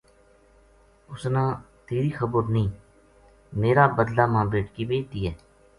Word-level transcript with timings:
اس 1.11 1.23
نا 1.33 1.43
تیری 1.87 2.09
خیر 2.17 2.45
نیہہ 2.53 2.79
میر 3.59 3.77
ا 3.83 3.85
بدلہ 3.97 4.25
ما 4.33 4.41
بیٹکی 4.51 4.83
بے 4.89 4.97
دے 5.09 5.23